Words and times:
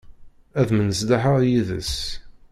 Ad 0.59 0.69
msenḍaḥeɣ 0.77 1.35
yid-s. 1.49 1.93